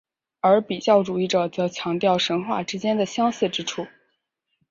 [0.39, 3.85] 而比较主义者则强调神话之间的相似之处。